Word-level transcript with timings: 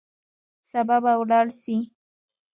سبا 0.71 0.97
به 1.03 1.13
ولاړ 1.21 1.47
سئ. 1.61 1.77